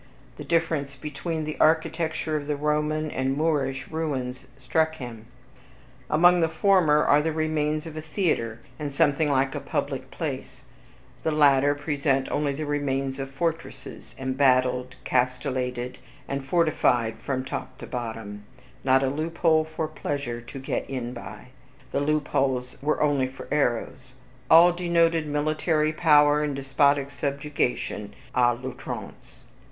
The 0.37 0.43
difference 0.43 0.95
between 0.95 1.45
the 1.45 1.59
architecture 1.59 2.35
of 2.35 2.47
the 2.47 2.55
Roman 2.55 3.11
and 3.11 3.37
Moorish 3.37 3.87
ruins 3.89 4.47
struck 4.57 4.95
him. 4.95 5.27
Among 6.09 6.39
the 6.39 6.49
former 6.49 7.03
are 7.03 7.21
the 7.21 7.31
remains 7.31 7.85
of 7.85 7.95
a 7.95 8.01
theater, 8.01 8.61
and 8.79 8.91
something 8.91 9.29
like 9.29 9.53
a 9.53 9.59
public 9.59 10.09
place; 10.09 10.63
the 11.21 11.29
latter 11.29 11.75
present 11.75 12.27
only 12.31 12.51
the 12.51 12.65
remains 12.65 13.19
of 13.19 13.29
fortresses, 13.29 14.15
embattled, 14.17 14.95
castellated, 15.03 15.99
and 16.27 16.43
fortified 16.47 17.17
from 17.19 17.45
top 17.45 17.77
to 17.77 17.85
bottom, 17.85 18.45
not 18.83 19.03
a 19.03 19.07
loophole 19.07 19.63
for 19.65 19.87
pleasure 19.87 20.41
to 20.41 20.57
get 20.57 20.89
in 20.89 21.13
by, 21.13 21.49
the 21.91 21.99
loopholes 22.01 22.75
were 22.81 23.03
only 23.03 23.27
for 23.27 23.47
arrows; 23.51 24.13
all 24.49 24.73
denoted 24.73 25.27
military 25.27 25.93
power 25.93 26.41
and 26.41 26.55
despotic 26.55 27.11
subjugation 27.11 28.15
a 28.33 28.55
l'outrance. 28.55 29.35